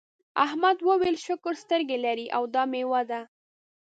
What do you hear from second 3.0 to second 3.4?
ده.